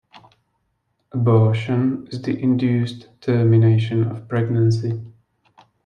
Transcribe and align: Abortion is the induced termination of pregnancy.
Abortion 1.11 2.07
is 2.07 2.23
the 2.23 2.35
induced 2.41 3.07
termination 3.21 4.07
of 4.09 4.27
pregnancy. 4.27 4.99